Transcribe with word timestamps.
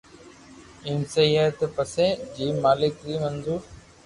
ايم 0.87 1.01
سھي 1.11 1.25
ھي 1.35 1.45
ني 1.57 1.67
پسي 1.75 2.07
جيم 2.35 2.55
مالڪ 2.65 2.93
ني 3.07 3.15
منظور 3.23 3.61